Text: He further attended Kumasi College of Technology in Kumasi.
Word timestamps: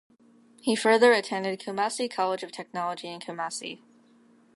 He 0.63 0.75
further 0.75 1.13
attended 1.13 1.59
Kumasi 1.59 2.09
College 2.09 2.41
of 2.41 2.51
Technology 2.51 3.07
in 3.09 3.19
Kumasi. 3.19 3.83